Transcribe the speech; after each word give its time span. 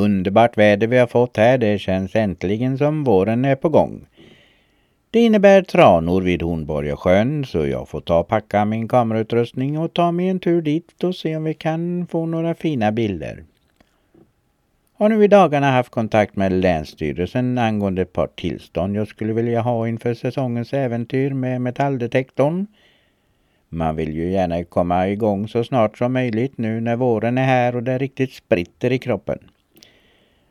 Underbart 0.00 0.58
väder 0.58 0.86
vi 0.86 0.98
har 0.98 1.06
fått 1.06 1.36
här. 1.36 1.58
Det 1.58 1.78
känns 1.78 2.16
äntligen 2.16 2.78
som 2.78 3.04
våren 3.04 3.44
är 3.44 3.56
på 3.56 3.68
gång. 3.68 4.06
Det 5.10 5.20
innebär 5.20 5.62
tranor 5.62 6.22
vid 6.22 6.42
Hornborga 6.42 6.96
sjön 6.96 7.44
så 7.44 7.66
jag 7.66 7.88
får 7.88 8.00
ta 8.00 8.18
och 8.18 8.28
packa 8.28 8.64
min 8.64 8.88
kamerautrustning 8.88 9.78
och 9.78 9.94
ta 9.94 10.12
mig 10.12 10.28
en 10.28 10.40
tur 10.40 10.62
dit 10.62 11.04
och 11.04 11.14
se 11.14 11.36
om 11.36 11.44
vi 11.44 11.54
kan 11.54 12.06
få 12.06 12.26
några 12.26 12.54
fina 12.54 12.92
bilder. 12.92 13.44
Har 14.94 15.08
nu 15.08 15.24
i 15.24 15.28
dagarna 15.28 15.70
haft 15.70 15.90
kontakt 15.90 16.36
med 16.36 16.52
Länsstyrelsen 16.52 17.58
angående 17.58 18.02
ett 18.02 18.12
par 18.12 18.26
tillstånd 18.26 18.96
jag 18.96 19.08
skulle 19.08 19.32
vilja 19.32 19.60
ha 19.60 19.88
inför 19.88 20.14
säsongens 20.14 20.72
äventyr 20.72 21.30
med 21.30 21.60
metalldetektorn. 21.60 22.66
Man 23.68 23.96
vill 23.96 24.14
ju 24.14 24.30
gärna 24.30 24.64
komma 24.64 25.08
igång 25.08 25.48
så 25.48 25.64
snart 25.64 25.98
som 25.98 26.12
möjligt 26.12 26.58
nu 26.58 26.80
när 26.80 26.96
våren 26.96 27.38
är 27.38 27.44
här 27.44 27.76
och 27.76 27.82
det 27.82 27.98
riktigt 27.98 28.32
spritter 28.32 28.92
i 28.92 28.98
kroppen. 28.98 29.38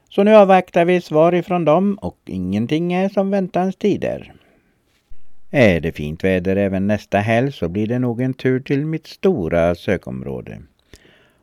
Så 0.09 0.23
nu 0.23 0.35
avvaktar 0.35 0.85
vi 0.85 1.01
svar 1.01 1.35
ifrån 1.35 1.65
dem 1.65 1.95
och 2.01 2.17
ingenting 2.25 2.93
är 2.93 3.09
som 3.09 3.29
väntans 3.29 3.75
tider. 3.75 4.33
Är 5.51 5.79
det 5.79 5.91
fint 5.91 6.23
väder 6.23 6.55
även 6.55 6.87
nästa 6.87 7.17
helg 7.17 7.51
så 7.51 7.69
blir 7.69 7.87
det 7.87 7.99
nog 7.99 8.21
en 8.21 8.33
tur 8.33 8.59
till 8.59 8.85
mitt 8.85 9.07
stora 9.07 9.75
sökområde. 9.75 10.57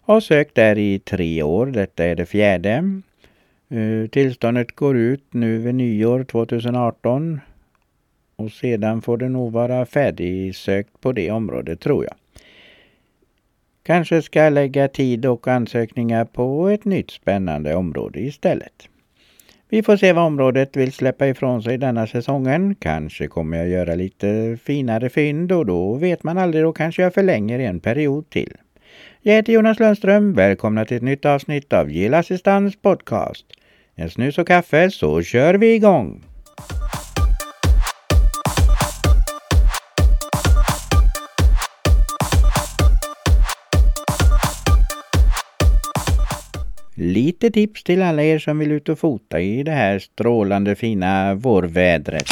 Har 0.00 0.20
sökt 0.20 0.54
där 0.54 0.78
i 0.78 0.98
tre 0.98 1.42
år, 1.42 1.66
detta 1.66 2.04
är 2.04 2.16
det 2.16 2.26
fjärde. 2.26 3.00
Eh, 3.68 4.08
tillståndet 4.10 4.76
går 4.76 4.96
ut 4.96 5.24
nu 5.30 5.58
vid 5.58 5.74
nyår 5.74 6.24
2018 6.24 7.40
och 8.36 8.52
sedan 8.52 9.02
får 9.02 9.16
det 9.16 9.28
nog 9.28 9.52
vara 9.52 9.86
färdigsökt 9.86 11.00
på 11.00 11.12
det 11.12 11.30
området 11.30 11.80
tror 11.80 12.04
jag. 12.04 12.14
Kanske 13.86 14.22
ska 14.22 14.44
jag 14.44 14.52
lägga 14.52 14.88
tid 14.88 15.26
och 15.26 15.48
ansökningar 15.48 16.24
på 16.24 16.68
ett 16.68 16.84
nytt 16.84 17.10
spännande 17.10 17.74
område 17.74 18.20
istället. 18.20 18.88
Vi 19.68 19.82
får 19.82 19.96
se 19.96 20.12
vad 20.12 20.24
området 20.24 20.76
vill 20.76 20.92
släppa 20.92 21.28
ifrån 21.28 21.62
sig 21.62 21.78
denna 21.78 22.06
säsongen. 22.06 22.74
Kanske 22.74 23.26
kommer 23.26 23.56
jag 23.56 23.68
göra 23.68 23.94
lite 23.94 24.58
finare 24.64 25.08
fynd 25.08 25.52
och 25.52 25.66
då 25.66 25.94
vet 25.94 26.22
man 26.22 26.38
aldrig, 26.38 26.64
då 26.64 26.72
kanske 26.72 27.02
jag 27.02 27.14
förlänger 27.14 27.58
en 27.58 27.80
period 27.80 28.30
till. 28.30 28.56
Jag 29.22 29.34
heter 29.34 29.52
Jonas 29.52 29.78
Lundström. 29.78 30.34
Välkomna 30.34 30.84
till 30.84 30.96
ett 30.96 31.02
nytt 31.02 31.24
avsnitt 31.24 31.72
av 31.72 31.90
Gill 31.90 32.14
Assistans 32.14 32.76
podcast. 32.76 33.46
En 33.94 34.10
snus 34.10 34.38
och 34.38 34.46
kaffe 34.46 34.90
så 34.90 35.22
kör 35.22 35.54
vi 35.54 35.74
igång! 35.74 36.22
Lite 46.98 47.50
tips 47.50 47.84
till 47.84 48.02
alla 48.02 48.22
er 48.22 48.38
som 48.38 48.58
vill 48.58 48.72
ut 48.72 48.88
och 48.88 48.98
fota 48.98 49.40
i 49.40 49.62
det 49.62 49.72
här 49.72 49.98
strålande 49.98 50.74
fina 50.74 51.34
vårvädret. 51.34 52.28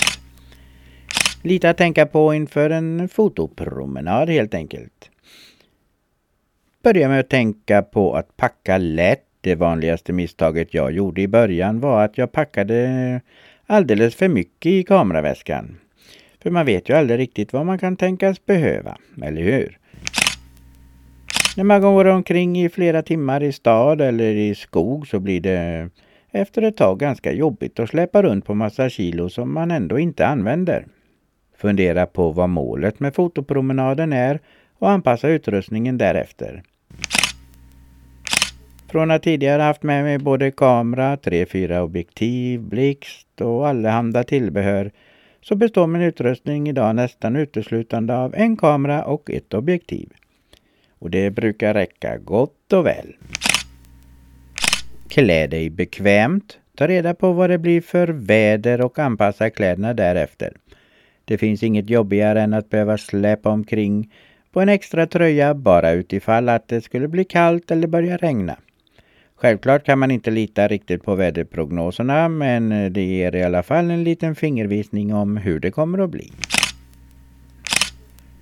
Lite 1.42 1.70
att 1.70 1.76
tänka 1.76 2.06
på 2.06 2.34
inför 2.34 2.70
en 2.70 3.08
fotopromenad 3.08 4.28
helt 4.28 4.54
enkelt. 4.54 5.10
Börja 6.82 7.08
med 7.08 7.20
att 7.20 7.28
tänka 7.28 7.82
på 7.82 8.14
att 8.14 8.36
packa 8.36 8.78
lätt. 8.78 9.24
Det 9.40 9.54
vanligaste 9.54 10.12
misstaget 10.12 10.74
jag 10.74 10.92
gjorde 10.92 11.22
i 11.22 11.28
början 11.28 11.80
var 11.80 12.04
att 12.04 12.18
jag 12.18 12.32
packade 12.32 13.20
alldeles 13.66 14.14
för 14.14 14.28
mycket 14.28 14.72
i 14.72 14.82
kameraväskan. 14.82 15.78
För 16.42 16.50
man 16.50 16.66
vet 16.66 16.88
ju 16.88 16.94
aldrig 16.94 17.18
riktigt 17.18 17.52
vad 17.52 17.66
man 17.66 17.78
kan 17.78 17.96
tänkas 17.96 18.46
behöva, 18.46 18.98
eller 19.22 19.42
hur? 19.42 19.78
När 21.56 21.64
man 21.64 21.80
går 21.80 22.04
omkring 22.04 22.58
i 22.58 22.68
flera 22.68 23.02
timmar 23.02 23.42
i 23.42 23.52
stad 23.52 24.00
eller 24.00 24.32
i 24.34 24.54
skog 24.54 25.06
så 25.06 25.20
blir 25.20 25.40
det 25.40 25.90
efter 26.30 26.62
ett 26.62 26.76
tag 26.76 26.98
ganska 26.98 27.32
jobbigt 27.32 27.80
att 27.80 27.88
släpa 27.88 28.22
runt 28.22 28.46
på 28.46 28.54
massa 28.54 28.88
kilo 28.88 29.28
som 29.28 29.54
man 29.54 29.70
ändå 29.70 29.98
inte 29.98 30.26
använder. 30.26 30.86
Fundera 31.56 32.06
på 32.06 32.32
vad 32.32 32.48
målet 32.48 33.00
med 33.00 33.14
fotopromenaden 33.14 34.12
är 34.12 34.40
och 34.78 34.90
anpassa 34.90 35.28
utrustningen 35.28 35.98
därefter. 35.98 36.62
Från 38.88 39.10
att 39.10 39.22
tidigare 39.22 39.62
haft 39.62 39.82
med 39.82 40.04
mig 40.04 40.18
både 40.18 40.50
kamera, 40.50 41.16
3-4 41.16 41.80
objektiv, 41.80 42.60
blixt 42.60 43.40
och 43.40 43.68
allehanda 43.68 44.24
tillbehör 44.24 44.90
så 45.40 45.54
består 45.54 45.86
min 45.86 46.02
utrustning 46.02 46.68
idag 46.68 46.96
nästan 46.96 47.36
uteslutande 47.36 48.16
av 48.16 48.34
en 48.34 48.56
kamera 48.56 49.04
och 49.04 49.30
ett 49.30 49.54
objektiv. 49.54 50.08
Och 51.04 51.10
det 51.10 51.30
brukar 51.30 51.74
räcka 51.74 52.18
gott 52.18 52.72
och 52.72 52.86
väl. 52.86 53.16
Klä 55.08 55.46
dig 55.46 55.70
bekvämt. 55.70 56.58
Ta 56.76 56.88
reda 56.88 57.14
på 57.14 57.32
vad 57.32 57.50
det 57.50 57.58
blir 57.58 57.80
för 57.80 58.08
väder 58.08 58.80
och 58.80 58.98
anpassa 58.98 59.50
kläderna 59.50 59.94
därefter. 59.94 60.52
Det 61.24 61.38
finns 61.38 61.62
inget 61.62 61.90
jobbigare 61.90 62.42
än 62.42 62.54
att 62.54 62.70
behöva 62.70 62.98
släpa 62.98 63.50
omkring 63.50 64.12
på 64.52 64.60
en 64.60 64.68
extra 64.68 65.06
tröja 65.06 65.54
bara 65.54 65.90
utifall 65.90 66.48
att 66.48 66.68
det 66.68 66.80
skulle 66.80 67.08
bli 67.08 67.24
kallt 67.24 67.70
eller 67.70 67.86
börja 67.86 68.16
regna. 68.16 68.56
Självklart 69.36 69.84
kan 69.84 69.98
man 69.98 70.10
inte 70.10 70.30
lita 70.30 70.68
riktigt 70.68 71.02
på 71.04 71.14
väderprognoserna 71.14 72.28
men 72.28 72.92
det 72.92 73.02
ger 73.02 73.34
i 73.34 73.42
alla 73.42 73.62
fall 73.62 73.90
en 73.90 74.04
liten 74.04 74.34
fingervisning 74.34 75.14
om 75.14 75.36
hur 75.36 75.60
det 75.60 75.70
kommer 75.70 75.98
att 75.98 76.10
bli. 76.10 76.32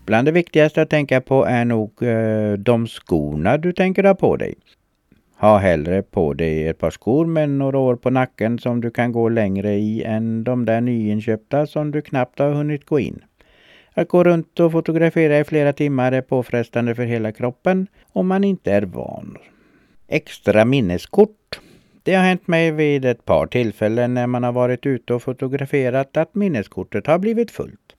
Bland 0.05 0.29
det 0.29 0.33
viktigaste 0.33 0.83
att 0.83 0.91
tänka 0.91 1.21
på 1.21 1.45
är 1.45 1.65
nog 1.65 2.03
eh, 2.03 2.53
de 2.53 2.87
skorna 2.87 3.57
du 3.59 3.73
tänker 3.73 4.05
ha 4.05 4.15
på 4.15 4.37
dig. 4.37 4.55
Ha 5.37 5.59
hellre 5.59 6.03
på 6.03 6.35
dig 6.35 6.69
ett 6.69 6.79
par 6.79 6.91
skor 6.91 7.27
med 7.27 7.51
några 7.51 7.79
år 7.79 7.97
på 7.97 8.11
nacken 8.11 8.59
som 8.59 8.81
du 8.81 8.91
kan 8.91 9.13
gå 9.13 9.29
längre 9.29 9.73
i 9.73 10.03
än 10.03 10.45
de 10.45 10.65
där 10.65 10.81
nyinköpta 10.81 11.67
som 11.67 11.91
du 11.91 12.03
knappt 12.03 12.39
har 12.39 12.51
hunnit 12.51 12.87
gå 12.87 13.01
in. 13.01 13.25
Att 13.95 14.09
gå 14.09 14.25
runt 14.25 14.61
och 14.61 14.73
fotografera 14.73 15.39
i 15.39 15.45
flera 15.45 15.73
timmar 15.73 16.13
är 16.13 16.23
påfrestande 16.23 16.95
för 16.95 17.05
hela 17.05 17.33
kroppen 17.33 17.87
om 18.13 18.27
man 18.27 18.45
inte 18.45 18.73
är 18.73 18.83
van. 18.83 19.37
Extra 20.09 20.65
minneskort. 20.65 21.61
Det 22.03 22.15
har 22.15 22.25
hänt 22.25 22.49
mig 22.49 22.71
vid 22.71 23.05
ett 23.05 23.25
par 23.25 23.47
tillfällen 23.47 24.15
när 24.15 24.27
man 24.27 24.43
har 24.43 24.53
varit 24.53 24.87
ute 24.87 25.15
och 25.15 25.23
fotograferat 25.23 26.17
att 26.17 26.35
minneskortet 26.35 27.07
har 27.07 27.19
blivit 27.19 27.51
fullt. 27.51 27.97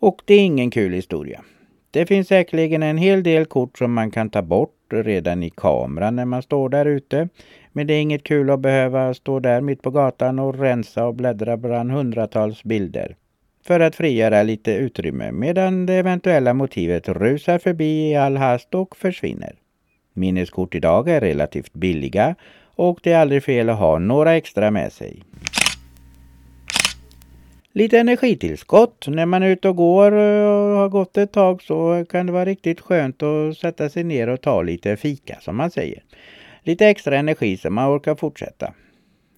Och 0.00 0.22
det 0.24 0.34
är 0.34 0.40
ingen 0.40 0.70
kul 0.70 0.92
historia. 0.92 1.44
Det 1.90 2.06
finns 2.06 2.28
säkerligen 2.28 2.82
en 2.82 2.98
hel 2.98 3.22
del 3.22 3.44
kort 3.44 3.78
som 3.78 3.92
man 3.92 4.10
kan 4.10 4.30
ta 4.30 4.42
bort 4.42 4.74
redan 4.90 5.42
i 5.42 5.50
kameran 5.50 6.16
när 6.16 6.24
man 6.24 6.42
står 6.42 6.68
där 6.68 6.86
ute. 6.86 7.28
Men 7.72 7.86
det 7.86 7.94
är 7.94 8.00
inget 8.00 8.24
kul 8.24 8.50
att 8.50 8.60
behöva 8.60 9.14
stå 9.14 9.40
där 9.40 9.60
mitt 9.60 9.82
på 9.82 9.90
gatan 9.90 10.38
och 10.38 10.58
rensa 10.58 11.06
och 11.06 11.14
bläddra 11.14 11.56
bland 11.56 11.92
hundratals 11.92 12.64
bilder. 12.64 13.16
För 13.64 13.80
att 13.80 13.96
frigöra 13.96 14.42
lite 14.42 14.74
utrymme 14.74 15.32
medan 15.32 15.86
det 15.86 15.94
eventuella 15.94 16.54
motivet 16.54 17.08
rusar 17.08 17.58
förbi 17.58 18.10
i 18.10 18.16
all 18.16 18.36
hast 18.36 18.74
och 18.74 18.96
försvinner. 18.96 19.52
Minneskort 20.12 20.74
idag 20.74 21.08
är 21.08 21.20
relativt 21.20 21.72
billiga 21.72 22.34
och 22.76 23.00
det 23.02 23.12
är 23.12 23.18
aldrig 23.18 23.42
fel 23.44 23.68
att 23.68 23.78
ha 23.78 23.98
några 23.98 24.36
extra 24.36 24.70
med 24.70 24.92
sig. 24.92 25.22
Lite 27.78 27.98
energitillskott. 27.98 29.04
När 29.08 29.26
man 29.26 29.42
är 29.42 29.48
ute 29.48 29.68
och 29.68 29.76
går 29.76 30.12
eh, 30.12 30.48
och 30.48 30.76
har 30.76 30.88
gått 30.88 31.16
ett 31.16 31.32
tag 31.32 31.62
så 31.62 32.04
kan 32.10 32.26
det 32.26 32.32
vara 32.32 32.44
riktigt 32.44 32.80
skönt 32.80 33.22
att 33.22 33.56
sätta 33.56 33.88
sig 33.88 34.04
ner 34.04 34.28
och 34.28 34.40
ta 34.40 34.62
lite 34.62 34.96
fika 34.96 35.38
som 35.40 35.56
man 35.56 35.70
säger. 35.70 36.02
Lite 36.62 36.86
extra 36.86 37.16
energi 37.16 37.56
så 37.56 37.70
man 37.70 37.96
orkar 37.96 38.14
fortsätta. 38.14 38.72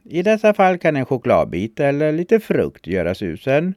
I 0.05 0.23
dessa 0.23 0.55
fall 0.55 0.79
kan 0.79 0.97
en 0.97 1.07
chokladbit 1.07 1.81
eller 1.81 2.13
lite 2.13 2.41
frukt 2.41 2.87
göra 2.87 3.15
susen. 3.15 3.75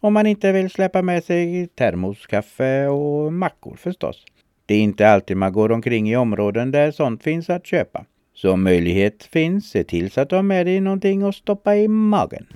Om 0.00 0.12
man 0.12 0.26
inte 0.26 0.52
vill 0.52 0.70
släppa 0.70 1.02
med 1.02 1.24
sig 1.24 1.68
termoskaffe 1.68 2.86
och 2.86 3.32
mackor 3.32 3.76
förstås. 3.76 4.24
Det 4.66 4.74
är 4.74 4.80
inte 4.80 5.08
alltid 5.08 5.36
man 5.36 5.52
går 5.52 5.72
omkring 5.72 6.10
i 6.10 6.16
områden 6.16 6.70
där 6.70 6.90
sånt 6.90 7.22
finns 7.22 7.50
att 7.50 7.66
köpa. 7.66 8.04
Så 8.34 8.52
om 8.52 8.62
möjlighet 8.62 9.22
finns, 9.32 9.70
se 9.70 9.84
till 9.84 10.10
så 10.10 10.20
att 10.20 10.30
du 10.30 10.36
har 10.36 10.42
med 10.42 10.66
dig 10.66 10.80
någonting 10.80 11.22
att 11.22 11.34
stoppa 11.34 11.76
i 11.76 11.88
magen. 11.88 12.46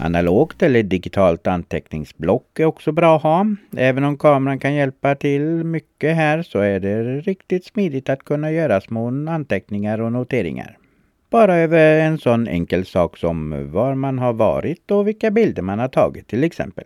Analogt 0.00 0.62
eller 0.62 0.82
digitalt 0.82 1.46
anteckningsblock 1.46 2.60
är 2.60 2.64
också 2.64 2.92
bra 2.92 3.16
att 3.16 3.22
ha. 3.22 3.46
Även 3.76 4.04
om 4.04 4.18
kameran 4.18 4.58
kan 4.58 4.74
hjälpa 4.74 5.14
till 5.14 5.42
mycket 5.64 6.16
här 6.16 6.42
så 6.42 6.58
är 6.58 6.80
det 6.80 7.20
riktigt 7.20 7.64
smidigt 7.64 8.08
att 8.08 8.24
kunna 8.24 8.52
göra 8.52 8.80
små 8.80 9.08
anteckningar 9.30 10.00
och 10.00 10.12
noteringar. 10.12 10.78
Bara 11.30 11.56
över 11.56 12.00
en 12.00 12.18
sån 12.18 12.48
enkel 12.48 12.86
sak 12.86 13.16
som 13.16 13.70
var 13.72 13.94
man 13.94 14.18
har 14.18 14.32
varit 14.32 14.90
och 14.90 15.08
vilka 15.08 15.30
bilder 15.30 15.62
man 15.62 15.78
har 15.78 15.88
tagit 15.88 16.28
till 16.28 16.44
exempel. 16.44 16.84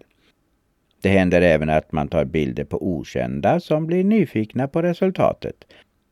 Det 1.03 1.09
händer 1.09 1.43
även 1.43 1.71
att 1.71 1.93
man 1.93 2.09
tar 2.09 2.25
bilder 2.25 2.65
på 2.65 2.87
okända 2.87 3.61
som 3.61 3.87
blir 3.87 4.05
nyfikna 4.05 4.69
på 4.69 4.83
resultatet. 4.83 5.55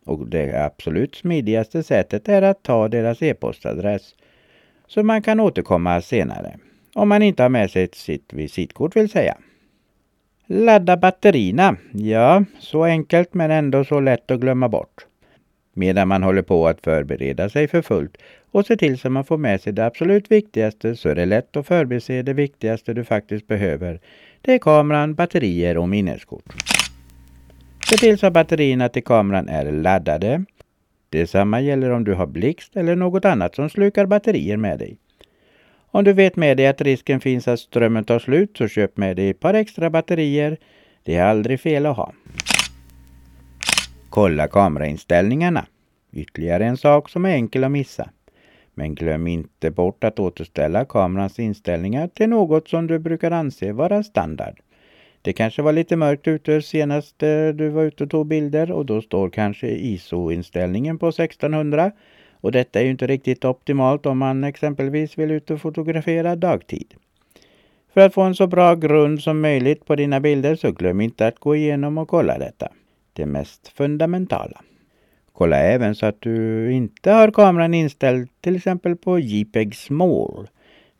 Och 0.04 0.28
det 0.28 0.64
absolut 0.64 1.14
smidigaste 1.14 1.82
sättet 1.82 2.28
är 2.28 2.42
att 2.42 2.62
ta 2.62 2.88
deras 2.88 3.22
e-postadress 3.22 4.14
så 4.86 5.02
man 5.02 5.22
kan 5.22 5.40
återkomma 5.40 6.00
senare. 6.00 6.56
Om 6.96 7.08
man 7.08 7.22
inte 7.22 7.42
har 7.42 7.48
med 7.50 7.70
sig 7.70 7.88
sitt 7.92 8.32
visitkort 8.32 8.96
vill 8.96 9.10
säga. 9.10 9.36
Ladda 10.46 10.96
batterierna. 10.96 11.76
Ja, 11.92 12.44
så 12.58 12.84
enkelt 12.84 13.34
men 13.34 13.50
ändå 13.50 13.84
så 13.84 14.00
lätt 14.00 14.30
att 14.30 14.40
glömma 14.40 14.68
bort. 14.68 15.06
Medan 15.72 16.08
man 16.08 16.22
håller 16.22 16.42
på 16.42 16.68
att 16.68 16.80
förbereda 16.80 17.48
sig 17.48 17.68
för 17.68 17.82
fullt 17.82 18.16
och 18.50 18.66
se 18.66 18.76
till 18.76 18.98
så 18.98 19.10
man 19.10 19.24
får 19.24 19.38
med 19.38 19.60
sig 19.60 19.72
det 19.72 19.86
absolut 19.86 20.30
viktigaste 20.30 20.96
så 20.96 21.08
är 21.08 21.14
det 21.14 21.26
lätt 21.26 21.56
att 21.56 21.66
förbise 21.66 22.22
det 22.22 22.32
viktigaste 22.32 22.94
du 22.94 23.04
faktiskt 23.04 23.46
behöver. 23.46 24.00
Det 24.40 24.54
är 24.54 24.58
kameran, 24.58 25.14
batterier 25.14 25.78
och 25.78 25.88
minneskort. 25.88 26.54
Se 27.90 27.96
till 27.96 28.18
så 28.18 28.26
att 28.26 28.32
batterierna 28.32 28.88
till 28.88 29.04
kameran 29.04 29.48
är 29.48 29.72
laddade. 29.72 30.44
Detsamma 31.10 31.60
gäller 31.60 31.90
om 31.90 32.04
du 32.04 32.14
har 32.14 32.26
blixt 32.26 32.76
eller 32.76 32.96
något 32.96 33.24
annat 33.24 33.54
som 33.54 33.70
slukar 33.70 34.06
batterier 34.06 34.56
med 34.56 34.78
dig. 34.78 34.98
Om 35.96 36.04
du 36.04 36.12
vet 36.12 36.36
med 36.36 36.56
dig 36.56 36.66
att 36.66 36.80
risken 36.80 37.20
finns 37.20 37.48
att 37.48 37.60
strömmen 37.60 38.04
tar 38.04 38.18
slut 38.18 38.56
så 38.56 38.68
köp 38.68 38.96
med 38.96 39.16
dig 39.16 39.30
ett 39.30 39.40
par 39.40 39.54
extra 39.54 39.90
batterier. 39.90 40.56
Det 41.02 41.14
är 41.14 41.24
aldrig 41.24 41.60
fel 41.60 41.86
att 41.86 41.96
ha. 41.96 42.12
Kolla 44.10 44.48
kamerainställningarna. 44.48 45.66
Ytterligare 46.12 46.64
en 46.64 46.76
sak 46.76 47.08
som 47.08 47.24
är 47.24 47.30
enkel 47.30 47.64
att 47.64 47.70
missa. 47.70 48.10
Men 48.74 48.94
glöm 48.94 49.26
inte 49.26 49.70
bort 49.70 50.04
att 50.04 50.18
återställa 50.18 50.84
kamerans 50.84 51.38
inställningar 51.38 52.08
till 52.08 52.28
något 52.28 52.68
som 52.68 52.86
du 52.86 52.98
brukar 52.98 53.30
anse 53.30 53.72
vara 53.72 54.02
standard. 54.02 54.60
Det 55.22 55.32
kanske 55.32 55.62
var 55.62 55.72
lite 55.72 55.96
mörkt 55.96 56.28
ute 56.28 56.62
senast 56.62 57.22
eh, 57.22 57.48
du 57.48 57.68
var 57.68 57.82
ute 57.82 58.04
och 58.04 58.10
tog 58.10 58.26
bilder 58.26 58.70
och 58.70 58.86
då 58.86 59.02
står 59.02 59.30
kanske 59.30 59.68
ISO-inställningen 59.68 60.98
på 60.98 61.08
1600 61.08 61.92
och 62.46 62.52
detta 62.52 62.80
är 62.80 62.84
ju 62.84 62.90
inte 62.90 63.06
riktigt 63.06 63.44
optimalt 63.44 64.06
om 64.06 64.18
man 64.18 64.44
exempelvis 64.44 65.18
vill 65.18 65.30
ut 65.30 65.50
och 65.50 65.60
fotografera 65.60 66.36
dagtid. 66.36 66.94
För 67.94 68.00
att 68.00 68.14
få 68.14 68.22
en 68.22 68.34
så 68.34 68.46
bra 68.46 68.74
grund 68.74 69.22
som 69.22 69.40
möjligt 69.40 69.84
på 69.84 69.96
dina 69.96 70.20
bilder 70.20 70.56
så 70.56 70.72
glöm 70.72 71.00
inte 71.00 71.26
att 71.26 71.38
gå 71.38 71.56
igenom 71.56 71.98
och 71.98 72.08
kolla 72.08 72.38
detta. 72.38 72.68
Det 73.12 73.26
mest 73.26 73.68
fundamentala. 73.68 74.60
Kolla 75.32 75.56
även 75.56 75.94
så 75.94 76.06
att 76.06 76.20
du 76.20 76.72
inte 76.72 77.10
har 77.10 77.30
kameran 77.30 77.74
inställd 77.74 78.28
till 78.40 78.56
exempel 78.56 78.96
på 78.96 79.18
JPEG 79.18 79.74
Small. 79.74 80.48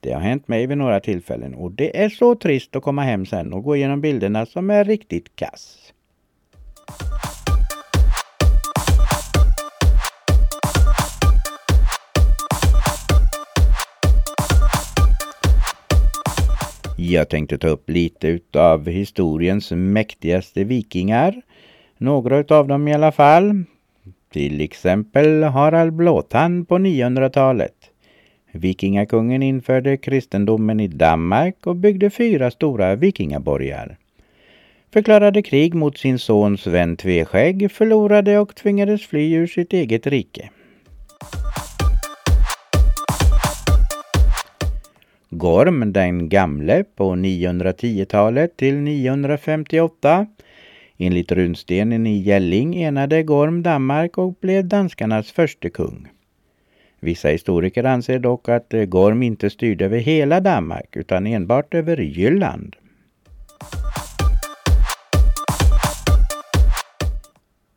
Det 0.00 0.12
har 0.12 0.20
hänt 0.20 0.48
mig 0.48 0.66
vid 0.66 0.78
några 0.78 1.00
tillfällen 1.00 1.54
och 1.54 1.72
det 1.72 2.02
är 2.02 2.08
så 2.08 2.34
trist 2.34 2.76
att 2.76 2.82
komma 2.82 3.02
hem 3.02 3.26
sen 3.26 3.52
och 3.52 3.64
gå 3.64 3.76
igenom 3.76 4.00
bilderna 4.00 4.46
som 4.46 4.70
är 4.70 4.84
riktigt 4.84 5.37
kass. 5.37 5.93
Jag 16.98 17.28
tänkte 17.28 17.58
ta 17.58 17.69
upp 17.69 17.90
lite 17.90 18.28
utav 18.28 18.88
historiens 18.88 19.70
mäktigaste 19.70 20.64
vikingar. 20.64 21.43
Några 21.98 22.38
utav 22.38 22.69
dem 22.69 22.88
i 22.88 22.94
alla 22.94 23.12
fall. 23.12 23.64
Till 24.32 24.60
exempel 24.60 25.43
Harald 25.43 25.93
Blåtand 25.93 26.69
på 26.69 26.78
900-talet. 26.78 27.75
Vikingakungen 28.52 29.43
införde 29.43 29.96
kristendomen 29.96 30.81
i 30.81 30.88
Danmark 30.88 31.66
och 31.66 31.76
byggde 31.76 32.10
fyra 32.10 32.50
stora 32.50 32.94
vikingaborgar. 32.94 33.96
Förklarade 34.93 35.43
krig 35.43 35.75
mot 35.75 35.98
sin 35.98 36.19
son 36.19 36.58
Sven 36.58 36.96
Tveskägg, 36.96 37.70
förlorade 37.72 38.38
och 38.38 38.56
tvingades 38.56 39.06
fly 39.06 39.34
ur 39.34 39.46
sitt 39.46 39.72
eget 39.72 40.06
rike. 40.06 40.50
Gorm 45.38 45.92
den 45.92 46.28
gamle 46.28 46.84
på 46.96 47.12
910-talet 47.12 48.56
till 48.56 48.74
958. 48.74 50.26
Enligt 50.98 51.32
runstenen 51.32 52.06
i 52.06 52.18
Gälling 52.18 52.76
enade 52.76 53.22
Gorm 53.22 53.62
Danmark 53.62 54.18
och 54.18 54.34
blev 54.40 54.68
danskarnas 54.68 55.32
första 55.32 55.70
kung. 55.70 56.08
Vissa 57.00 57.28
historiker 57.28 57.84
anser 57.84 58.18
dock 58.18 58.48
att 58.48 58.74
Gorm 58.86 59.22
inte 59.22 59.50
styrde 59.50 59.84
över 59.84 59.98
hela 59.98 60.40
Danmark 60.40 60.96
utan 60.96 61.26
enbart 61.26 61.74
över 61.74 61.96
Jylland. 61.96 62.76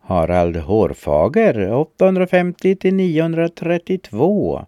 Harald 0.01 0.57
Hårfager 0.57 1.73
850 1.73 2.75
till 2.75 2.93
932 2.93 4.65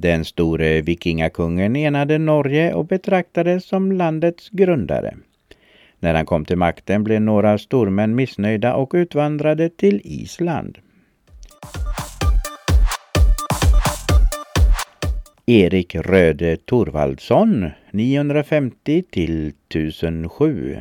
den 0.00 0.24
store 0.24 0.80
vikingakungen 0.80 1.76
enade 1.76 2.18
Norge 2.18 2.74
och 2.74 2.86
betraktades 2.86 3.64
som 3.64 3.92
landets 3.92 4.48
grundare. 4.50 5.16
När 5.98 6.14
han 6.14 6.26
kom 6.26 6.44
till 6.44 6.56
makten 6.56 7.04
blev 7.04 7.20
några 7.20 7.58
stormän 7.58 8.14
missnöjda 8.14 8.74
och 8.74 8.90
utvandrade 8.94 9.68
till 9.68 10.00
Island. 10.04 10.78
Erik 15.46 15.94
Röde 15.94 16.56
Torvaldsson 16.56 17.70
950 17.90 19.02
till 19.10 19.52
1007. 19.68 20.76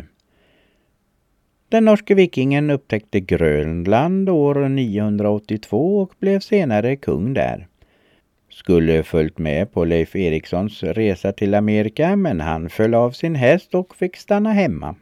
Den 1.70 1.86
norske 1.86 2.16
vikingen 2.16 2.70
upptäckte 2.70 3.20
Grönland 3.20 4.30
år 4.30 4.70
982 4.70 6.02
och 6.02 6.14
blev 6.20 6.40
senare 6.40 6.96
kung 6.96 7.34
där 7.34 7.68
skulle 8.50 9.04
följt 9.04 9.38
med 9.38 9.72
på 9.72 9.86
Leif 9.86 10.16
Erikssons 10.16 10.84
resa 10.84 11.32
till 11.32 11.56
Amerika 11.56 12.16
men 12.16 12.42
han 12.42 12.70
föll 12.70 12.94
av 12.94 13.12
sin 13.12 13.36
häst 13.36 13.76
och 13.76 13.96
fick 13.96 14.18
stanna 14.18 14.54
hemma. 14.54 14.96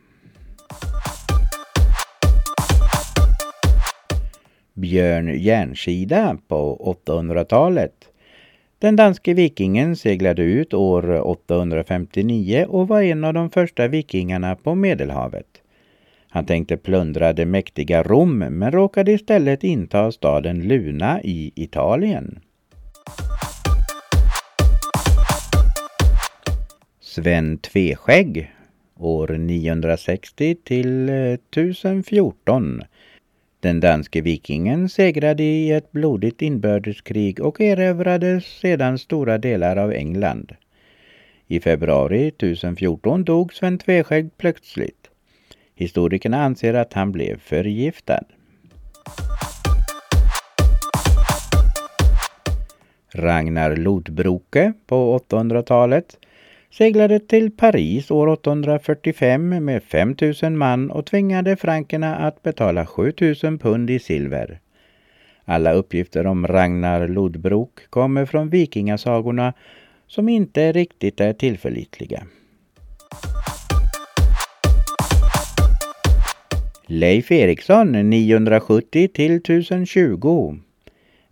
Björn 4.73 5.39
Järnskida 5.39 6.37
på 6.47 6.93
800-talet. 7.05 7.93
Den 8.79 8.95
danske 8.95 9.33
vikingen 9.33 9.95
seglade 9.95 10.41
ut 10.41 10.73
år 10.73 11.27
859 11.27 12.65
och 12.69 12.87
var 12.87 13.01
en 13.01 13.23
av 13.23 13.33
de 13.33 13.49
första 13.49 13.87
vikingarna 13.87 14.55
på 14.55 14.75
Medelhavet. 14.75 15.61
Han 16.29 16.45
tänkte 16.45 16.77
plundra 16.77 17.33
det 17.33 17.45
mäktiga 17.45 18.03
Rom 18.03 18.37
men 18.37 18.71
råkade 18.71 19.11
istället 19.11 19.63
inta 19.63 20.11
staden 20.11 20.67
Luna 20.67 21.21
i 21.23 21.51
Italien. 21.55 22.39
Sven 27.17 27.57
Tveskägg 27.57 28.51
år 28.97 29.27
960 29.27 30.55
till 30.63 31.09
eh, 31.09 31.15
1014. 31.15 32.81
Den 33.59 33.79
danske 33.79 34.21
vikingen 34.21 34.89
segrade 34.89 35.43
i 35.43 35.71
ett 35.71 35.91
blodigt 35.91 36.41
inbördeskrig 36.41 37.39
och 37.39 37.61
erövrade 37.61 38.41
sedan 38.41 38.97
stora 38.97 39.37
delar 39.37 39.77
av 39.77 39.91
England. 39.91 40.51
I 41.47 41.59
februari 41.59 42.27
1014 42.27 43.23
dog 43.23 43.53
Sven 43.53 43.77
Tveskägg 43.77 44.37
plötsligt. 44.37 45.09
Historikerna 45.75 46.43
anser 46.43 46.73
att 46.73 46.93
han 46.93 47.11
blev 47.11 47.39
förgiftad. 47.39 48.23
Ragnar 53.13 53.75
Lodbroke 53.75 54.73
på 54.87 55.19
800-talet 55.29 56.17
seglade 56.77 57.19
till 57.19 57.51
Paris 57.51 58.11
år 58.11 58.27
845 58.27 59.65
med 59.65 59.83
5000 59.83 60.57
man 60.57 60.91
och 60.91 61.05
tvingade 61.05 61.55
frankerna 61.55 62.15
att 62.15 62.43
betala 62.43 62.85
7000 62.85 63.59
pund 63.59 63.89
i 63.89 63.99
silver. 63.99 64.59
Alla 65.45 65.73
uppgifter 65.73 66.27
om 66.27 66.47
Ragnar 66.47 67.07
Lodbrok 67.07 67.89
kommer 67.89 68.25
från 68.25 68.49
vikingasagorna 68.49 69.53
som 70.07 70.29
inte 70.29 70.71
riktigt 70.71 71.19
är 71.19 71.33
tillförlitliga. 71.33 72.23
Leif 76.85 77.31
Eriksson 77.31 78.09
970 78.09 79.07
till 79.07 79.35
1020 79.35 80.57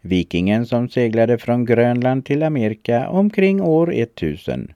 Vikingen 0.02 0.66
som 0.66 0.90
seglade 0.90 1.38
från 1.38 1.66
Grönland 1.66 2.26
till 2.26 2.44
Amerika 2.44 3.10
omkring 3.10 3.62
år 3.62 3.94
1000 3.94 4.74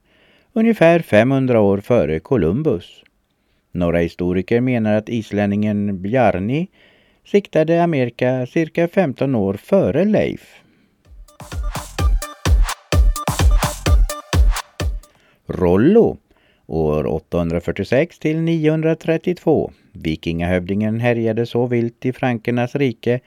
ungefär 0.52 1.00
500 1.00 1.60
år 1.60 1.78
före 1.78 2.20
Columbus. 2.20 3.04
Några 3.72 3.98
historiker 3.98 4.60
menar 4.60 4.94
att 4.94 5.08
islänningen 5.08 6.02
Bjarni 6.02 6.68
siktade 7.26 7.82
Amerika 7.82 8.46
cirka 8.46 8.88
15 8.88 9.34
år 9.34 9.54
före 9.54 10.04
Leif. 10.04 10.62
Rollo 15.46 16.16
år 16.66 17.06
846 17.06 18.18
till 18.18 18.40
932. 18.40 19.72
Vikingahövdingen 19.92 21.00
härjade 21.00 21.46
så 21.46 21.66
vilt 21.66 22.06
i 22.06 22.12
frankernas 22.12 22.74
rike 22.74 23.20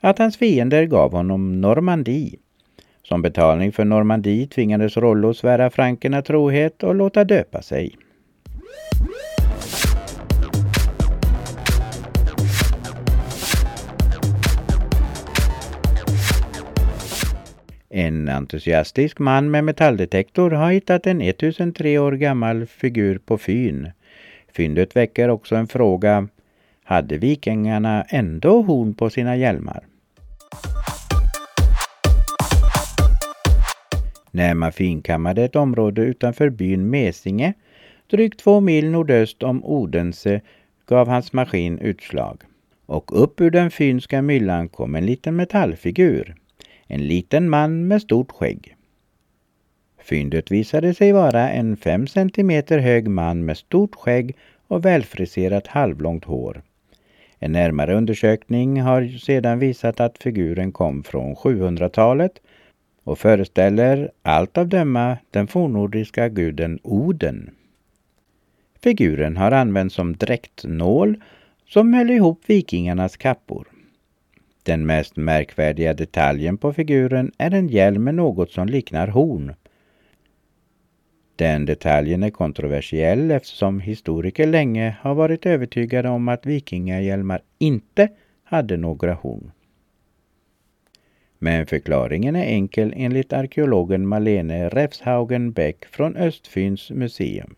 att 0.00 0.18
hans 0.18 0.36
fiender 0.36 0.84
gav 0.84 1.12
honom 1.12 1.60
Normandie 1.60 2.38
som 3.12 3.22
betalning 3.22 3.72
för 3.72 3.84
Normandie 3.84 4.46
tvingades 4.46 4.96
Rollo 4.96 5.34
svära 5.34 5.70
frankerna 5.70 6.22
trohet 6.22 6.82
och 6.82 6.94
låta 6.94 7.24
döpa 7.24 7.62
sig. 7.62 7.96
En 17.88 18.28
entusiastisk 18.28 19.18
man 19.18 19.50
med 19.50 19.64
metalldetektor 19.64 20.50
har 20.50 20.70
hittat 20.70 21.06
en 21.06 21.20
1003 21.20 21.98
år 21.98 22.12
gammal 22.12 22.66
figur 22.66 23.18
på 23.18 23.38
Fyn. 23.38 23.90
Fyndet 24.52 24.96
väcker 24.96 25.28
också 25.28 25.56
en 25.56 25.66
fråga. 25.66 26.28
Hade 26.84 27.18
vikingarna 27.18 28.02
ändå 28.08 28.62
horn 28.62 28.94
på 28.94 29.10
sina 29.10 29.36
hjälmar? 29.36 29.84
När 34.30 34.54
man 34.54 34.72
finkammade 34.72 35.44
ett 35.44 35.56
område 35.56 36.02
utanför 36.02 36.50
byn 36.50 36.90
Mesinge, 36.90 37.54
drygt 38.10 38.40
två 38.40 38.60
mil 38.60 38.90
nordöst 38.90 39.42
om 39.42 39.64
Odense, 39.64 40.40
gav 40.86 41.08
hans 41.08 41.32
maskin 41.32 41.78
utslag. 41.78 42.42
Och 42.86 43.22
upp 43.22 43.40
ur 43.40 43.50
den 43.50 43.70
fynska 43.70 44.22
myllan 44.22 44.68
kom 44.68 44.94
en 44.94 45.06
liten 45.06 45.36
metallfigur. 45.36 46.34
En 46.86 47.06
liten 47.06 47.48
man 47.48 47.88
med 47.88 48.02
stort 48.02 48.32
skägg. 48.32 48.76
Fyndet 50.02 50.50
visade 50.50 50.94
sig 50.94 51.12
vara 51.12 51.50
en 51.50 51.76
fem 51.76 52.06
centimeter 52.06 52.78
hög 52.78 53.08
man 53.08 53.44
med 53.44 53.56
stort 53.56 53.94
skägg 53.94 54.36
och 54.66 54.84
välfriserat 54.84 55.66
halvlångt 55.66 56.24
hår. 56.24 56.62
En 57.38 57.52
närmare 57.52 57.94
undersökning 57.94 58.80
har 58.80 59.18
sedan 59.18 59.58
visat 59.58 60.00
att 60.00 60.18
figuren 60.18 60.72
kom 60.72 61.02
från 61.02 61.34
700-talet 61.34 62.32
och 63.10 63.18
föreställer 63.18 64.10
allt 64.22 64.58
av 64.58 64.68
döma 64.68 65.18
den 65.30 65.46
fornnordiska 65.46 66.28
guden 66.28 66.78
Oden. 66.82 67.50
Figuren 68.82 69.36
har 69.36 69.52
använts 69.52 69.94
som 69.94 70.16
dräktnål 70.16 71.22
som 71.66 71.94
höll 71.94 72.10
ihop 72.10 72.40
vikingarnas 72.46 73.16
kappor. 73.16 73.68
Den 74.62 74.86
mest 74.86 75.16
märkvärdiga 75.16 75.94
detaljen 75.94 76.58
på 76.58 76.72
figuren 76.72 77.32
är 77.38 77.54
en 77.54 77.68
hjälm 77.68 78.04
med 78.04 78.14
något 78.14 78.50
som 78.50 78.66
liknar 78.68 79.08
horn. 79.08 79.54
Den 81.36 81.66
detaljen 81.66 82.22
är 82.22 82.30
kontroversiell 82.30 83.30
eftersom 83.30 83.80
historiker 83.80 84.46
länge 84.46 84.96
har 85.00 85.14
varit 85.14 85.46
övertygade 85.46 86.08
om 86.08 86.28
att 86.28 86.46
vikingahjälmar 86.46 87.40
inte 87.58 88.08
hade 88.44 88.76
några 88.76 89.14
horn. 89.14 89.50
Men 91.42 91.66
förklaringen 91.66 92.36
är 92.36 92.44
enkel 92.44 92.92
enligt 92.96 93.32
arkeologen 93.32 94.08
Malene 94.08 94.68
Refshaugen 94.68 95.52
Bäck 95.52 95.84
från 95.84 96.16
Östfyns 96.16 96.90
museum. 96.90 97.54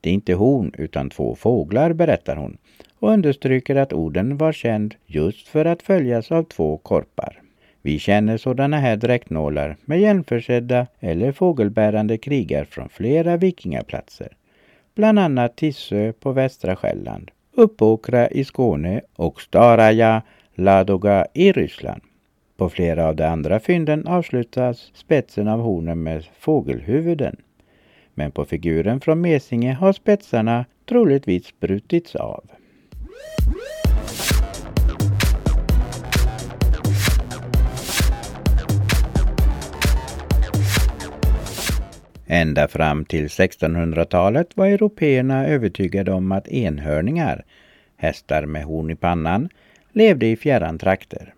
Det 0.00 0.10
är 0.10 0.14
inte 0.14 0.34
horn 0.34 0.72
utan 0.78 1.10
två 1.10 1.34
fåglar, 1.34 1.92
berättar 1.92 2.36
hon 2.36 2.58
och 2.98 3.10
understryker 3.10 3.76
att 3.76 3.92
orden 3.92 4.36
var 4.36 4.52
känd 4.52 4.94
just 5.06 5.48
för 5.48 5.64
att 5.64 5.82
följas 5.82 6.32
av 6.32 6.42
två 6.42 6.76
korpar. 6.76 7.42
Vi 7.82 7.98
känner 7.98 8.36
sådana 8.36 8.76
här 8.76 8.96
dräktnålar 8.96 9.76
med 9.84 10.00
hjälmförsedda 10.00 10.86
eller 11.00 11.32
fågelbärande 11.32 12.18
krigar 12.18 12.64
från 12.64 12.88
flera 12.88 13.36
vikingaplatser. 13.36 14.36
Bland 14.94 15.18
annat 15.18 15.56
Tissö 15.56 16.12
på 16.12 16.32
västra 16.32 16.76
Själland, 16.76 17.30
Uppåkra 17.52 18.28
i 18.28 18.44
Skåne 18.44 19.00
och 19.16 19.40
Staraja 19.40 20.22
Ladoga 20.54 21.26
i 21.34 21.52
Ryssland. 21.52 22.02
På 22.56 22.68
flera 22.68 23.06
av 23.06 23.16
de 23.16 23.24
andra 23.24 23.60
fynden 23.60 24.06
avslutas 24.06 24.90
spetsen 24.94 25.48
av 25.48 25.60
hornen 25.60 26.02
med 26.02 26.24
fågelhuvuden. 26.38 27.36
Men 28.14 28.30
på 28.30 28.44
figuren 28.44 29.00
från 29.00 29.20
Mesinge 29.20 29.72
har 29.72 29.92
spetsarna 29.92 30.64
troligtvis 30.88 31.60
brutits 31.60 32.16
av. 32.16 32.44
Ända 42.26 42.68
fram 42.68 43.04
till 43.04 43.26
1600-talet 43.26 44.56
var 44.56 44.66
européerna 44.66 45.46
övertygade 45.46 46.12
om 46.12 46.32
att 46.32 46.48
enhörningar, 46.48 47.44
hästar 47.96 48.46
med 48.46 48.64
horn 48.64 48.90
i 48.90 48.96
pannan, 48.96 49.48
levde 49.92 50.26
i 50.26 50.36
fjärran 50.36 50.78
trakter. 50.78 51.35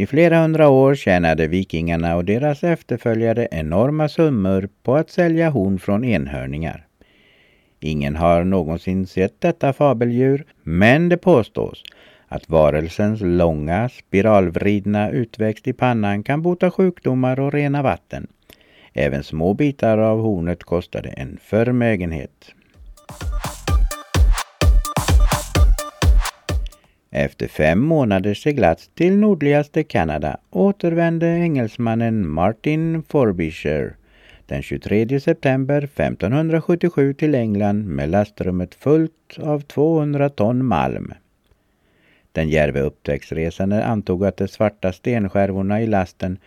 I 0.00 0.06
flera 0.06 0.42
hundra 0.42 0.68
år 0.68 0.94
tjänade 0.94 1.46
vikingarna 1.46 2.16
och 2.16 2.24
deras 2.24 2.64
efterföljare 2.64 3.48
enorma 3.50 4.08
summor 4.08 4.68
på 4.82 4.96
att 4.96 5.10
sälja 5.10 5.50
horn 5.50 5.78
från 5.78 6.04
enhörningar. 6.04 6.86
Ingen 7.80 8.16
har 8.16 8.44
någonsin 8.44 9.06
sett 9.06 9.40
detta 9.40 9.72
fabeldjur, 9.72 10.44
men 10.62 11.08
det 11.08 11.16
påstås 11.16 11.82
att 12.28 12.48
varelsens 12.48 13.20
långa 13.20 13.88
spiralvridna 13.88 15.10
utväxt 15.10 15.68
i 15.68 15.72
pannan 15.72 16.22
kan 16.22 16.42
bota 16.42 16.70
sjukdomar 16.70 17.40
och 17.40 17.52
rena 17.52 17.82
vatten. 17.82 18.26
Även 18.92 19.24
små 19.24 19.54
bitar 19.54 19.98
av 19.98 20.20
hornet 20.20 20.64
kostade 20.64 21.08
en 21.08 21.38
förmögenhet. 21.42 22.54
Efter 27.12 27.48
fem 27.48 27.80
månaders 27.80 28.42
seglats 28.42 28.90
till 28.94 29.16
nordligaste 29.16 29.82
Kanada 29.82 30.36
återvände 30.50 31.26
engelsmannen 31.26 32.28
Martin 32.28 33.02
Forbisher 33.02 33.96
den 34.46 34.62
23 34.62 35.20
september 35.20 35.82
1577 35.82 37.14
till 37.14 37.34
England 37.34 37.86
med 37.86 38.08
lastrummet 38.08 38.74
fullt 38.74 39.38
av 39.38 39.60
200 39.60 40.28
ton 40.28 40.64
malm. 40.64 41.12
Den 42.32 42.48
djärve 42.48 42.80
upptäcktsresande 42.80 43.84
antog 43.84 44.24
att 44.24 44.36
de 44.36 44.48
svarta 44.48 44.92
stenskärvorna 44.92 45.82
i 45.82 45.86
lasten 45.86 46.38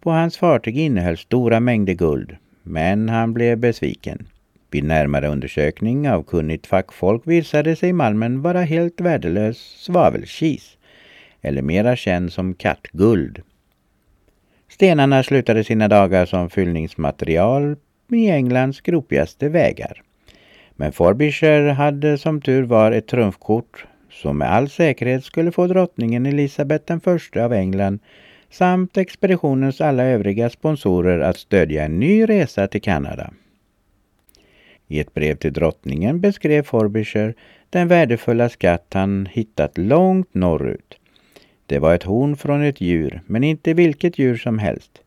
på 0.00 0.10
hans 0.10 0.36
fartyg 0.36 0.78
innehöll 0.78 1.18
stora 1.18 1.60
mängder 1.60 1.94
guld, 1.94 2.36
men 2.62 3.08
han 3.08 3.32
blev 3.32 3.58
besviken. 3.58 4.26
Vid 4.72 4.84
närmare 4.84 5.28
undersökning 5.28 6.10
av 6.10 6.22
kunnigt 6.22 6.66
fackfolk 6.66 7.22
visade 7.26 7.76
sig 7.76 7.92
malmen 7.92 8.42
vara 8.42 8.60
helt 8.60 9.00
värdelös 9.00 9.58
svavelkis, 9.58 10.76
eller 11.42 11.62
mera 11.62 11.96
känd 11.96 12.32
som 12.32 12.54
kattguld. 12.54 13.42
Stenarna 14.68 15.22
slutade 15.22 15.64
sina 15.64 15.88
dagar 15.88 16.26
som 16.26 16.50
fyllningsmaterial 16.50 17.76
i 18.12 18.30
Englands 18.30 18.80
gropigaste 18.80 19.48
vägar. 19.48 20.02
Men 20.76 20.92
Forbisher 20.92 21.68
hade 21.68 22.18
som 22.18 22.40
tur 22.40 22.62
var 22.62 22.92
ett 22.92 23.06
trumfkort 23.06 23.86
som 24.10 24.38
med 24.38 24.52
all 24.52 24.68
säkerhet 24.68 25.24
skulle 25.24 25.52
få 25.52 25.66
drottningen 25.66 26.26
Elisabeth 26.26 26.84
den 26.86 27.00
första 27.00 27.44
av 27.44 27.52
England 27.52 27.98
samt 28.50 28.96
expeditionens 28.96 29.80
alla 29.80 30.04
övriga 30.04 30.50
sponsorer 30.50 31.20
att 31.20 31.36
stödja 31.36 31.84
en 31.84 32.00
ny 32.00 32.24
resa 32.24 32.66
till 32.68 32.82
Kanada. 32.82 33.30
I 34.92 35.00
ett 35.00 35.14
brev 35.14 35.34
till 35.34 35.52
drottningen 35.52 36.20
beskrev 36.20 36.62
Forbisher 36.62 37.34
den 37.70 37.88
värdefulla 37.88 38.48
skatt 38.48 38.86
han 38.92 39.28
hittat 39.32 39.78
långt 39.78 40.34
norrut. 40.34 40.98
Det 41.66 41.78
var 41.78 41.94
ett 41.94 42.02
horn 42.02 42.36
från 42.36 42.62
ett 42.62 42.80
djur, 42.80 43.20
men 43.26 43.44
inte 43.44 43.74
vilket 43.74 44.18
djur 44.18 44.36
som 44.36 44.58
helst. 44.58 45.02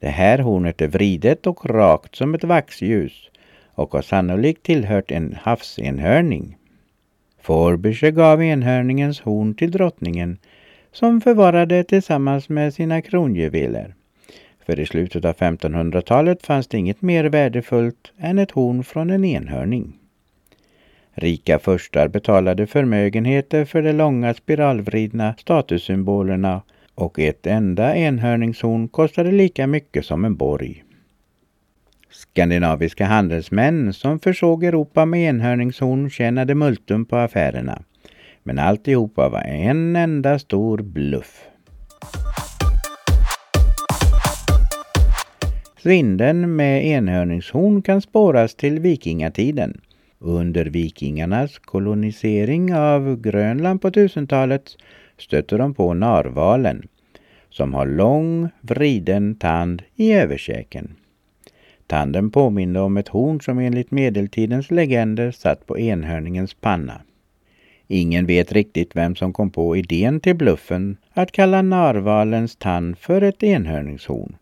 Det 0.00 0.08
här 0.08 0.38
hornet 0.38 0.80
är 0.80 0.88
vridet 0.88 1.46
och 1.46 1.70
rakt 1.70 2.16
som 2.16 2.34
ett 2.34 2.44
vaxljus 2.44 3.30
och 3.74 3.92
har 3.92 4.02
sannolikt 4.02 4.62
tillhört 4.62 5.10
en 5.10 5.36
havsenhörning. 5.42 6.56
Forbisher 7.40 8.10
gav 8.10 8.42
enhörningens 8.42 9.20
horn 9.20 9.54
till 9.54 9.70
drottningen 9.70 10.38
som 10.92 11.20
förvarade 11.20 11.76
det 11.76 11.84
tillsammans 11.84 12.48
med 12.48 12.74
sina 12.74 13.02
kronjuveler. 13.02 13.94
För 14.70 14.80
i 14.80 14.86
slutet 14.86 15.24
av 15.24 15.36
1500-talet 15.36 16.42
fanns 16.42 16.68
det 16.68 16.78
inget 16.78 17.02
mer 17.02 17.24
värdefullt 17.24 18.12
än 18.18 18.38
ett 18.38 18.50
horn 18.50 18.84
från 18.84 19.10
en 19.10 19.24
enhörning. 19.24 19.98
Rika 21.12 21.58
förstar 21.58 22.08
betalade 22.08 22.66
förmögenheter 22.66 23.64
för 23.64 23.82
de 23.82 23.92
långa 23.92 24.34
spiralvridna 24.34 25.34
statussymbolerna 25.38 26.62
och 26.94 27.18
ett 27.18 27.46
enda 27.46 27.96
enhörningshorn 27.96 28.88
kostade 28.88 29.32
lika 29.32 29.66
mycket 29.66 30.04
som 30.04 30.24
en 30.24 30.36
borg. 30.36 30.84
Skandinaviska 32.10 33.06
handelsmän 33.06 33.92
som 33.92 34.18
försåg 34.18 34.64
Europa 34.64 35.04
med 35.04 35.28
enhörningshorn 35.28 36.10
tjänade 36.10 36.54
multum 36.54 37.04
på 37.04 37.16
affärerna. 37.16 37.82
Men 38.42 38.58
alltihopa 38.58 39.28
var 39.28 39.40
en 39.40 39.96
enda 39.96 40.38
stor 40.38 40.78
bluff. 40.78 41.49
Svindeln 45.82 46.56
med 46.56 46.86
enhörningshorn 46.86 47.82
kan 47.82 48.00
spåras 48.00 48.54
till 48.54 48.80
vikingatiden. 48.80 49.80
Under 50.18 50.64
vikingarnas 50.64 51.58
kolonisering 51.58 52.74
av 52.74 53.20
Grönland 53.20 53.82
på 53.82 53.90
1000-talet 53.90 54.76
stötte 55.18 55.56
de 55.56 55.74
på 55.74 55.94
narvalen. 55.94 56.88
som 57.50 57.74
har 57.74 57.86
lång, 57.86 58.48
vriden 58.60 59.34
tand 59.34 59.82
i 59.96 60.12
överkäken. 60.12 60.94
Tanden 61.86 62.30
påminde 62.30 62.80
om 62.80 62.96
ett 62.96 63.08
horn 63.08 63.40
som 63.40 63.58
enligt 63.58 63.90
medeltidens 63.90 64.70
legender 64.70 65.30
satt 65.30 65.66
på 65.66 65.78
enhörningens 65.78 66.54
panna. 66.54 67.00
Ingen 67.88 68.26
vet 68.26 68.52
riktigt 68.52 68.96
vem 68.96 69.16
som 69.16 69.32
kom 69.32 69.50
på 69.50 69.76
idén 69.76 70.20
till 70.20 70.36
bluffen 70.36 70.96
att 71.12 71.32
kalla 71.32 71.62
narvalens 71.62 72.56
tand 72.56 72.98
för 72.98 73.22
ett 73.22 73.42
enhörningshorn. 73.42 74.36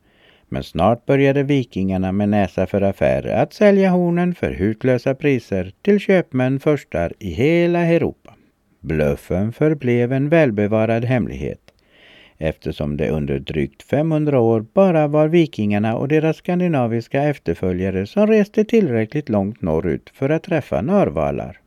Men 0.49 0.63
snart 0.63 1.07
började 1.07 1.43
vikingarna 1.43 2.13
med 2.13 2.29
näsa 2.29 2.67
för 2.67 2.83
affärer 2.83 3.43
att 3.43 3.53
sälja 3.53 3.91
hornen 3.91 4.35
för 4.35 4.51
hutlösa 4.51 5.15
priser 5.15 5.73
till 5.83 6.01
köpmän 6.01 6.61
förstar 6.61 7.13
i 7.19 7.31
hela 7.31 7.81
Europa. 7.81 8.35
Bluffen 8.81 9.53
förblev 9.53 10.13
en 10.13 10.29
välbevarad 10.29 11.05
hemlighet 11.05 11.61
eftersom 12.39 12.97
det 12.97 13.11
under 13.11 13.39
drygt 13.39 13.83
500 13.83 14.41
år 14.41 14.67
bara 14.73 15.09
var 15.09 15.29
vikingarna 15.29 15.97
och 15.97 16.09
deras 16.09 16.37
skandinaviska 16.37 17.23
efterföljare 17.23 18.07
som 18.07 18.27
reste 18.27 18.65
tillräckligt 18.65 19.29
långt 19.29 19.63
norrut 19.63 20.11
för 20.15 20.31
att 20.31 20.43
träffa 20.43 20.83
narvalar. 20.83 21.61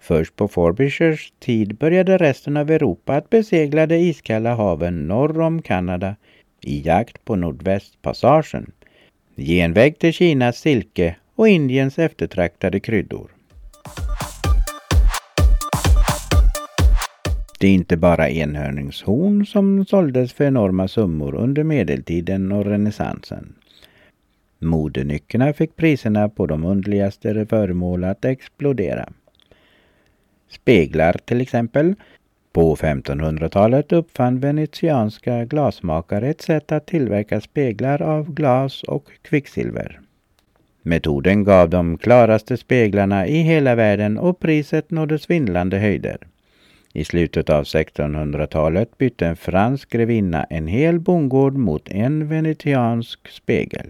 Först 0.00 0.36
på 0.36 0.48
Forbishers 0.48 1.32
tid 1.38 1.76
började 1.76 2.18
resten 2.18 2.56
av 2.56 2.70
Europa 2.70 3.16
att 3.16 3.30
besegla 3.30 3.86
de 3.86 3.96
iskalla 3.96 4.54
haven 4.54 5.08
norr 5.08 5.40
om 5.40 5.62
Kanada 5.62 6.16
i 6.64 6.80
jakt 6.80 7.24
på 7.24 7.36
Nordvästpassagen, 7.36 8.70
genväg 9.36 9.98
till 9.98 10.12
Kinas 10.12 10.58
silke 10.58 11.16
och 11.34 11.48
Indiens 11.48 11.98
eftertraktade 11.98 12.80
kryddor. 12.80 13.30
Det 17.60 17.68
är 17.68 17.72
inte 17.72 17.96
bara 17.96 18.30
enhörningshorn 18.30 19.46
som 19.46 19.86
såldes 19.86 20.32
för 20.32 20.44
enorma 20.44 20.88
summor 20.88 21.34
under 21.34 21.64
medeltiden 21.64 22.52
och 22.52 22.64
renässansen. 22.64 23.54
Modenyckerna 24.58 25.52
fick 25.52 25.76
priserna 25.76 26.28
på 26.28 26.46
de 26.46 26.64
underligaste 26.64 27.46
föremål 27.46 28.04
att 28.04 28.24
explodera. 28.24 29.08
Speglar 30.48 31.16
till 31.24 31.40
exempel. 31.40 31.94
På 32.54 32.76
1500-talet 32.76 33.92
uppfann 33.92 34.40
venetianska 34.40 35.44
glasmakare 35.44 36.28
ett 36.28 36.42
sätt 36.42 36.72
att 36.72 36.86
tillverka 36.86 37.40
speglar 37.40 38.02
av 38.02 38.34
glas 38.34 38.82
och 38.82 39.10
kvicksilver. 39.22 40.00
Metoden 40.82 41.44
gav 41.44 41.70
de 41.70 41.98
klaraste 41.98 42.56
speglarna 42.56 43.26
i 43.26 43.36
hela 43.36 43.74
världen 43.74 44.18
och 44.18 44.38
priset 44.38 44.90
nådde 44.90 45.18
svindlande 45.18 45.78
höjder. 45.78 46.18
I 46.92 47.04
slutet 47.04 47.50
av 47.50 47.64
1600-talet 47.64 48.98
bytte 48.98 49.26
en 49.26 49.36
fransk 49.36 49.90
grevinna 49.90 50.44
en 50.44 50.66
hel 50.66 51.00
bondgård 51.00 51.54
mot 51.54 51.88
en 51.88 52.28
venetiansk 52.28 53.28
spegel. 53.28 53.86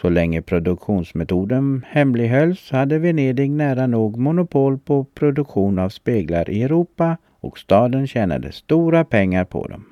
Så 0.00 0.08
länge 0.08 0.42
produktionsmetoden 0.42 1.84
hemlighölls 1.88 2.70
hade 2.70 2.98
Venedig 2.98 3.50
nära 3.50 3.86
nog 3.86 4.16
monopol 4.16 4.78
på 4.78 5.04
produktion 5.04 5.78
av 5.78 5.88
speglar 5.88 6.50
i 6.50 6.62
Europa 6.62 7.16
och 7.40 7.58
staden 7.58 8.06
tjänade 8.06 8.52
stora 8.52 9.04
pengar 9.04 9.44
på 9.44 9.66
dem. 9.66 9.84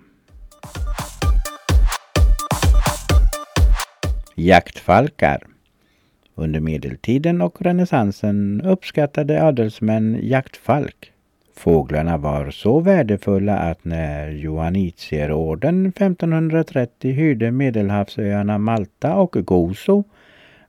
Jaktfalkar 4.35 5.43
Under 6.35 6.61
medeltiden 6.61 7.41
och 7.41 7.63
renässansen 7.63 8.63
uppskattade 8.65 9.43
adelsmän 9.43 10.19
jaktfalk. 10.23 11.13
Fåglarna 11.57 12.17
var 12.17 12.51
så 12.51 12.81
värdefulla 12.81 13.59
att 13.59 13.85
när 13.85 14.31
Johannitierorden 14.31 15.87
1530 15.87 17.13
hyrde 17.13 17.51
Medelhavsöarna 17.51 18.59
Malta 18.59 19.15
och 19.15 19.33
Gozo 19.33 20.05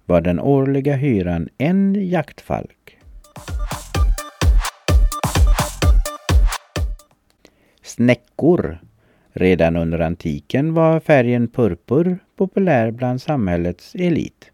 var 0.05 0.21
den 0.21 0.39
årliga 0.39 0.95
hyran 0.95 1.49
en 1.57 2.09
jaktfalk. 2.09 2.96
Snäckor. 7.97 8.77
Redan 9.33 9.75
under 9.75 9.99
antiken 9.99 10.73
var 10.73 10.99
färgen 10.99 11.47
purpur 11.47 12.17
populär 12.35 12.91
bland 12.91 13.21
samhällets 13.21 13.95
elit. 13.95 14.51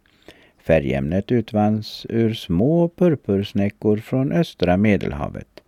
Färgämnet 0.57 1.31
utvanns 1.31 2.05
ur 2.09 2.33
små 2.33 2.89
purpursnäckor 2.89 3.97
från 3.97 4.31
östra 4.31 4.77
Medelhavet 4.77 5.63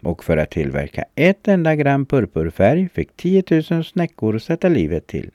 och 0.00 0.24
för 0.24 0.36
att 0.36 0.50
tillverka 0.50 1.04
ett 1.14 1.48
enda 1.48 1.76
gram 1.76 2.06
purpurfärg 2.06 2.88
fick 2.88 3.16
10 3.16 3.42
000 3.70 3.84
snäckor 3.84 4.38
sätta 4.38 4.68
livet 4.68 5.06
till. 5.06 5.30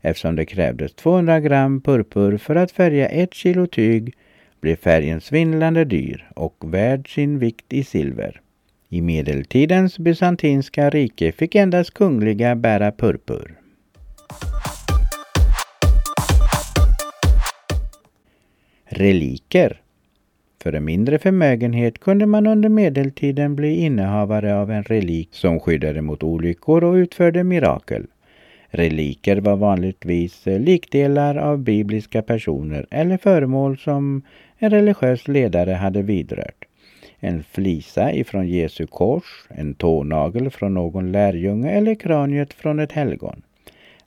Eftersom 0.00 0.36
det 0.36 0.46
krävdes 0.46 0.94
200 0.94 1.40
gram 1.40 1.80
purpur 1.80 2.36
för 2.36 2.56
att 2.56 2.72
färga 2.72 3.08
ett 3.08 3.34
kilo 3.34 3.66
tyg 3.66 4.14
blev 4.60 4.76
färgen 4.76 5.20
svindlande 5.20 5.84
dyr 5.84 6.30
och 6.36 6.74
värd 6.74 7.14
sin 7.14 7.38
vikt 7.38 7.72
i 7.72 7.84
silver. 7.84 8.40
I 8.88 9.00
medeltidens 9.00 9.98
bysantinska 9.98 10.90
rike 10.90 11.32
fick 11.32 11.54
endast 11.54 11.94
kungliga 11.94 12.56
bära 12.56 12.92
purpur. 12.92 13.54
Reliker 18.84 19.80
för 20.62 20.72
en 20.72 20.84
mindre 20.84 21.18
förmögenhet 21.18 21.98
kunde 21.98 22.26
man 22.26 22.46
under 22.46 22.68
medeltiden 22.68 23.56
bli 23.56 23.76
innehavare 23.76 24.56
av 24.56 24.70
en 24.70 24.84
relik 24.84 25.28
som 25.32 25.60
skyddade 25.60 26.02
mot 26.02 26.22
olyckor 26.22 26.84
och 26.84 26.94
utförde 26.94 27.44
mirakel. 27.44 28.06
Reliker 28.68 29.36
var 29.36 29.56
vanligtvis 29.56 30.46
likdelar 30.46 31.36
av 31.36 31.58
bibliska 31.58 32.22
personer 32.22 32.86
eller 32.90 33.18
föremål 33.18 33.78
som 33.78 34.22
en 34.58 34.70
religiös 34.70 35.28
ledare 35.28 35.72
hade 35.72 36.02
vidrört. 36.02 36.55
En 37.26 37.42
flisa 37.42 38.12
ifrån 38.12 38.48
Jesu 38.48 38.86
kors, 38.86 39.46
en 39.48 39.74
tånagel 39.74 40.50
från 40.50 40.74
någon 40.74 41.12
lärjunge 41.12 41.70
eller 41.70 41.94
kraniet 41.94 42.54
från 42.54 42.78
ett 42.78 42.92
helgon. 42.92 43.42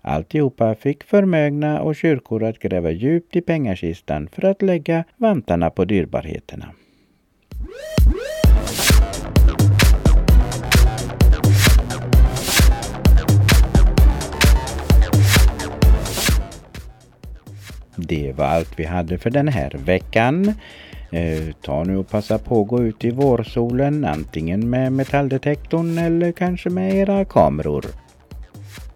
Alltihopa 0.01 0.75
fick 0.75 1.03
förmögna 1.03 1.81
och 1.81 1.95
kyrkor 1.95 2.43
att 2.43 2.59
gräva 2.59 2.91
djupt 2.91 3.35
i 3.35 3.41
pengakistan 3.41 4.27
för 4.31 4.45
att 4.45 4.61
lägga 4.61 5.03
vantarna 5.17 5.69
på 5.69 5.85
dyrbarheterna. 5.85 6.65
Det 17.95 18.33
var 18.37 18.45
allt 18.45 18.79
vi 18.79 18.85
hade 18.85 19.17
för 19.17 19.29
den 19.29 19.47
här 19.47 19.71
veckan. 19.85 20.53
Eh, 21.11 21.53
ta 21.61 21.83
nu 21.83 21.97
och 21.97 22.09
passa 22.09 22.37
på 22.37 22.61
att 22.61 22.67
gå 22.67 22.83
ut 22.83 23.05
i 23.05 23.11
vårsolen 23.11 24.05
antingen 24.05 24.69
med 24.69 24.93
metalldetektorn 24.93 25.97
eller 25.97 26.31
kanske 26.31 26.69
med 26.69 26.93
era 26.93 27.25
kameror. 27.25 27.85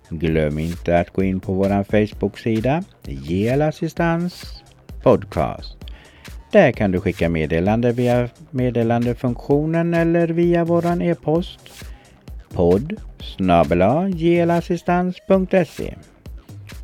Glöm 0.10 0.60
inte 0.60 0.99
att 0.99 1.10
gå 1.10 1.23
in 1.23 1.39
på 1.39 1.54
vår 1.54 1.84
Facebook-sida 1.84 2.84
GL 3.04 3.62
Assistans 3.62 4.63
Podcast. 5.04 5.78
Där 6.52 6.71
kan 6.71 6.91
du 6.91 6.99
skicka 6.99 7.30
meddelande 7.30 7.91
via 7.91 8.30
meddelandefunktionen 8.49 9.93
eller 9.93 10.28
via 10.28 10.63
våran 10.65 11.02
e-post 11.02 11.60
podd 12.54 12.95
gelassistans.se 14.15 15.93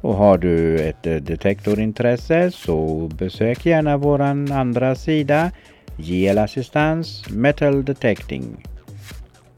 och 0.01 0.15
har 0.15 0.37
du 0.37 0.79
ett 0.79 1.07
eh, 1.07 1.15
detektorintresse 1.15 2.51
så 2.51 3.09
besök 3.13 3.65
gärna 3.65 3.97
våran 3.97 4.51
andra 4.51 4.95
sida 4.95 5.51
Gelassistans 5.97 7.29
Metal 7.29 7.85
Detecting. 7.85 8.65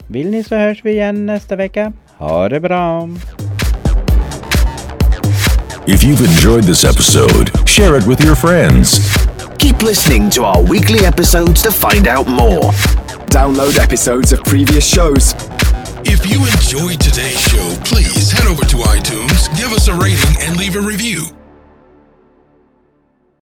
Vill 0.06 0.30
ni 0.30 0.44
så 0.44 0.56
hörs 0.56 0.84
vi 0.84 0.90
igen 0.90 1.26
nästa 1.26 1.56
vecka. 1.56 1.92
Ha 2.18 2.48
det 2.48 2.60
bra! 2.60 3.08
If 5.86 6.04
you've 6.04 6.24
enjoyed 6.24 6.64
this 6.64 6.84
episode, 6.84 7.50
share 7.66 7.98
it 7.98 8.06
with 8.06 8.24
your 8.24 8.36
friends. 8.36 9.16
Keep 9.58 9.82
listening 9.82 10.30
to 10.30 10.42
our 10.42 10.62
weekly 10.70 11.06
episodes 11.06 11.62
to 11.62 11.70
find 11.70 12.08
out 12.08 12.28
more. 12.28 12.72
Download 13.30 13.78
episodes 13.78 14.32
of 14.32 14.44
previous 14.44 14.84
shows. 14.84 15.34
If 16.24 16.30
you 16.30 16.38
enjoyed 16.46 17.00
today's 17.00 17.40
show, 17.40 17.76
please 17.84 18.30
head 18.30 18.46
over 18.46 18.64
to 18.64 18.76
iTunes, 18.76 19.48
give 19.58 19.72
us 19.72 19.88
a 19.88 19.94
rating, 19.94 20.40
and 20.40 20.56
leave 20.56 20.76
a 20.76 20.80
review. 20.80 21.41